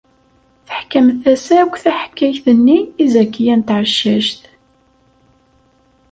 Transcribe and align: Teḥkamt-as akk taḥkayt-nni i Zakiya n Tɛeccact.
Teḥkamt-as 0.67 1.45
akk 1.61 1.73
taḥkayt-nni 1.83 2.79
i 3.03 3.05
Zakiya 3.13 3.55
n 3.59 3.61
Tɛeccact. 3.67 4.41